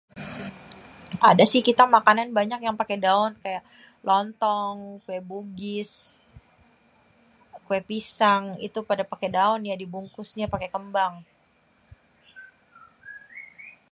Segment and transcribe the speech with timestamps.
[1.29, 3.63] ada si kita makanan banyak yang pakê daon kayak
[4.09, 5.91] lontong, kuê bugis,
[7.65, 11.13] kuê pisang itu pada pake daon ya dibungkusnya pakê kembang.